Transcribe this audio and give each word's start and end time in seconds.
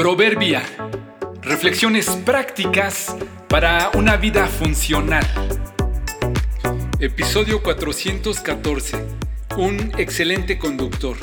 Proverbia. 0.00 0.62
Reflexiones 1.42 2.08
prácticas 2.24 3.14
para 3.50 3.90
una 3.92 4.16
vida 4.16 4.46
funcional. 4.46 5.26
Episodio 6.98 7.62
414. 7.62 8.96
Un 9.58 9.92
excelente 9.98 10.58
conductor. 10.58 11.18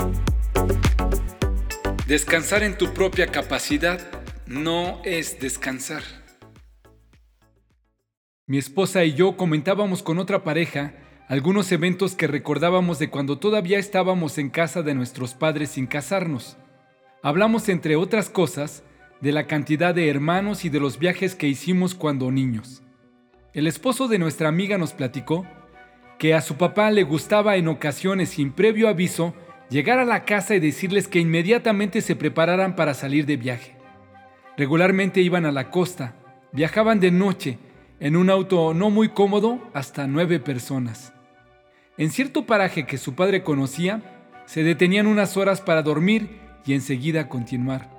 Descansar 2.06 2.62
en 2.62 2.78
tu 2.78 2.94
propia 2.94 3.26
capacidad 3.32 4.00
no 4.46 5.02
es 5.04 5.40
descansar. 5.40 6.04
Mi 8.46 8.60
esposa 8.60 9.04
y 9.06 9.16
yo 9.16 9.38
comentábamos 9.38 10.04
con 10.04 10.20
otra 10.20 10.44
pareja 10.44 10.94
algunos 11.28 11.72
eventos 11.72 12.14
que 12.14 12.28
recordábamos 12.28 13.00
de 13.00 13.10
cuando 13.10 13.40
todavía 13.40 13.80
estábamos 13.80 14.38
en 14.38 14.52
casa 14.52 14.84
de 14.84 14.94
nuestros 14.94 15.34
padres 15.34 15.72
sin 15.72 15.88
casarnos. 15.88 16.58
Hablamos, 17.24 17.68
entre 17.70 17.96
otras 17.96 18.30
cosas, 18.30 18.84
de 19.22 19.32
la 19.32 19.48
cantidad 19.48 19.96
de 19.96 20.10
hermanos 20.10 20.66
y 20.66 20.70
de 20.70 20.80
los 20.80 21.00
viajes 21.00 21.36
que 21.36 21.48
hicimos 21.48 21.96
cuando 21.96 22.32
niños. 22.32 22.84
El 23.54 23.66
esposo 23.66 24.08
de 24.08 24.20
nuestra 24.20 24.50
amiga 24.50 24.78
nos 24.78 24.94
platicó 24.94 25.48
que 26.20 26.36
a 26.36 26.42
su 26.42 26.56
papá 26.56 26.92
le 26.92 27.04
gustaba 27.04 27.56
en 27.56 27.68
ocasiones 27.68 28.30
sin 28.30 28.52
previo 28.52 28.88
aviso 28.88 29.34
llegar 29.70 30.00
a 30.00 30.06
la 30.06 30.26
casa 30.26 30.56
y 30.56 30.60
decirles 30.60 31.08
que 31.08 31.20
inmediatamente 31.20 32.02
se 32.02 32.16
prepararan 32.16 32.76
para 32.76 32.94
salir 32.94 33.26
de 33.26 33.38
viaje. 33.38 33.76
Regularmente 34.56 35.22
iban 35.22 35.46
a 35.46 35.52
la 35.52 35.72
costa, 35.72 36.16
viajaban 36.52 37.00
de 37.00 37.12
noche, 37.12 37.58
en 38.00 38.16
un 38.16 38.30
auto 38.30 38.76
no 38.76 38.92
muy 38.92 39.10
cómodo, 39.10 39.60
hasta 39.74 40.06
nueve 40.06 40.40
personas. 40.40 41.14
En 41.98 42.12
cierto 42.12 42.46
paraje 42.46 42.86
que 42.86 43.00
su 43.00 43.16
padre 43.16 43.42
conocía, 43.42 44.02
se 44.46 44.64
detenían 44.64 45.08
unas 45.08 45.36
horas 45.36 45.62
para 45.62 45.82
dormir 45.82 46.47
y 46.68 46.74
enseguida 46.74 47.30
continuar. 47.30 47.90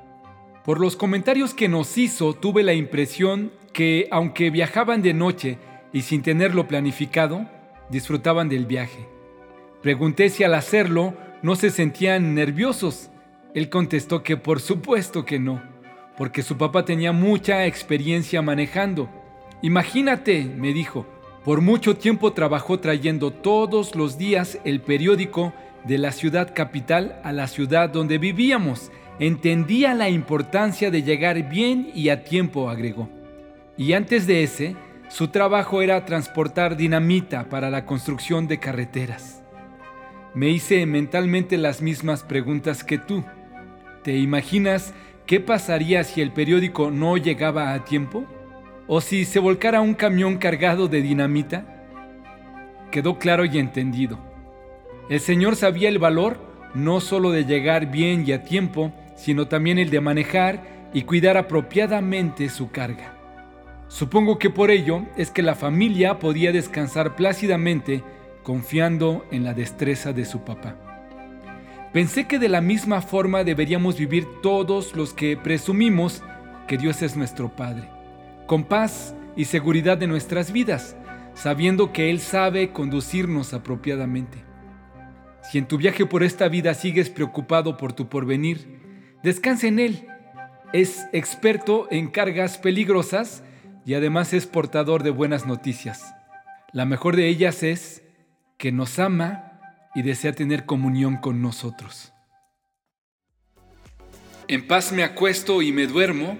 Por 0.65 0.81
los 0.81 0.97
comentarios 0.97 1.55
que 1.55 1.69
nos 1.69 1.97
hizo 1.97 2.35
tuve 2.35 2.63
la 2.63 2.75
impresión 2.75 3.51
que, 3.73 4.07
aunque 4.11 4.51
viajaban 4.51 5.03
de 5.03 5.15
noche 5.15 5.59
y 5.93 6.03
sin 6.03 6.23
tenerlo 6.23 6.69
planificado, 6.69 7.49
disfrutaban 7.89 8.49
del 8.49 8.67
viaje. 8.67 9.09
Pregunté 9.83 10.29
si 10.29 10.45
al 10.45 10.55
hacerlo 10.55 11.15
no 11.43 11.57
se 11.57 11.71
sentían 11.71 12.35
nerviosos. 12.35 13.11
Él 13.55 13.71
contestó 13.71 14.23
que 14.23 14.37
por 14.37 14.61
supuesto 14.61 15.25
que 15.25 15.39
no, 15.39 15.63
porque 16.17 16.43
su 16.43 16.59
papá 16.59 16.85
tenía 16.85 17.13
mucha 17.13 17.65
experiencia 17.65 18.43
manejando. 18.43 19.09
Imagínate, 19.63 20.45
me 20.45 20.73
dijo, 20.73 21.07
por 21.45 21.63
mucho 21.63 21.97
tiempo 21.97 22.33
trabajó 22.33 22.79
trayendo 22.79 23.31
todos 23.31 23.95
los 23.95 24.19
días 24.19 24.59
el 24.65 24.81
periódico 24.83 25.55
de 25.89 25.97
la 25.97 26.13
ciudad 26.13 26.55
capital 26.55 27.19
a 27.25 27.33
la 27.33 27.47
ciudad 27.49 27.89
donde 27.89 28.19
vivíamos. 28.19 28.93
Entendía 29.19 29.95
la 29.95 30.11
importancia 30.11 30.91
de 30.91 31.03
llegar 31.03 31.49
bien 31.49 31.91
y 31.95 32.11
a 32.11 32.25
tiempo, 32.25 32.69
agregó. 32.69 33.09
Y 33.79 33.95
antes 33.95 34.27
de 34.27 34.43
ese, 34.43 34.77
su 35.09 35.29
trabajo 35.29 35.81
era 35.81 36.05
transportar 36.05 36.77
dinamita 36.77 37.49
para 37.49 37.71
la 37.71 37.87
construcción 37.87 38.47
de 38.47 38.59
carreteras. 38.59 39.43
Me 40.35 40.51
hice 40.51 40.85
mentalmente 40.85 41.57
las 41.57 41.81
mismas 41.81 42.23
preguntas 42.23 42.85
que 42.85 42.99
tú. 42.99 43.25
¿Te 44.05 44.19
imaginas 44.19 44.93
qué 45.27 45.41
pasaría 45.41 46.05
si 46.05 46.21
el 46.21 46.33
periódico 46.33 46.91
no 46.91 47.17
llegaba 47.17 47.73
a 47.73 47.85
tiempo? 47.87 48.27
¿O 48.87 49.01
si 49.01 49.25
se 49.25 49.39
volcara 49.39 49.81
un 49.81 49.95
camión 49.95 50.37
cargado 50.37 50.87
de 50.87 51.01
dinamita? 51.01 51.65
Quedó 52.91 53.19
claro 53.19 53.47
y 53.47 53.59
entendido. 53.59 54.28
El 55.09 55.21
Señor 55.21 55.57
sabía 55.57 55.89
el 55.89 55.99
valor 55.99 56.39
no 56.75 57.01
solo 57.01 57.31
de 57.31 57.45
llegar 57.45 57.91
bien 57.91 58.25
y 58.27 58.33
a 58.33 58.43
tiempo, 58.43 58.93
sino 59.17 59.49
también 59.49 59.79
el 59.79 59.91
de 59.91 60.01
manejar 60.01 60.89
y 60.93 61.03
cuidar 61.03 61.37
apropiadamente 61.37 62.49
su 62.49 62.71
carga. 62.71 63.15
Supongo 63.89 64.39
que 64.39 64.51
por 64.51 64.71
ello 64.71 65.07
es 65.17 65.31
que 65.31 65.43
la 65.43 65.55
familia 65.55 66.19
podía 66.19 66.53
descansar 66.53 67.17
plácidamente 67.17 68.05
confiando 68.43 69.25
en 69.31 69.45
la 69.45 69.55
destreza 69.55 70.13
de 70.13 70.25
su 70.25 70.45
papá. 70.45 70.77
Pensé 71.93 72.27
que 72.27 72.39
de 72.39 72.51
la 72.51 72.61
misma 72.61 73.01
forma 73.01 73.45
deberíamos 73.45 73.99
vivir 73.99 74.27
todos 74.43 74.95
los 74.95 75.15
que 75.15 75.39
presumimos 75.39 76.23
que 76.67 76.77
Dios 76.77 77.01
es 77.01 77.17
nuestro 77.17 77.49
Padre, 77.49 77.89
con 78.47 78.65
paz 78.65 79.15
y 79.37 79.47
seguridad 79.47 79.97
de 79.97 80.07
nuestras 80.07 80.53
vidas, 80.53 80.97
sabiendo 81.33 81.93
que 81.93 82.11
Él 82.11 82.21
sabe 82.21 82.73
conducirnos 82.73 83.55
apropiadamente. 83.55 84.48
Si 85.51 85.57
en 85.57 85.67
tu 85.67 85.79
viaje 85.79 86.05
por 86.05 86.23
esta 86.23 86.49
vida 86.49 86.75
sigues 86.75 87.09
preocupado 87.09 87.79
por 87.79 87.95
tu 87.95 88.09
porvenir, 88.09 88.81
descansa 89.23 89.67
en 89.67 89.79
Él. 89.79 90.07
Es 90.75 91.07
experto 91.15 91.89
en 91.91 92.09
cargas 92.09 92.59
peligrosas 92.59 93.43
y 93.87 93.95
además 93.95 94.35
es 94.35 94.47
portador 94.47 95.03
de 95.03 95.11
buenas 95.11 95.47
noticias. 95.47 96.15
La 96.73 96.85
mejor 96.85 97.17
de 97.17 97.29
ellas 97.29 97.63
es 97.63 98.03
que 98.59 98.73
nos 98.73 98.99
ama 98.99 99.59
y 99.95 100.03
desea 100.03 100.33
tener 100.33 100.67
comunión 100.67 101.17
con 101.17 101.41
nosotros. 101.41 102.13
En 104.49 104.67
paz 104.67 104.93
me 104.93 105.05
acuesto 105.05 105.63
y 105.63 105.73
me 105.73 105.87
duermo, 105.87 106.37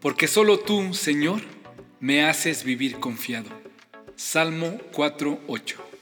porque 0.00 0.28
solo 0.28 0.60
tú, 0.60 0.94
Señor, 0.94 1.42
me 2.00 2.24
haces 2.24 2.64
vivir 2.64 3.00
confiado. 3.00 3.50
Salmo 4.14 4.78
4.8 4.94 5.95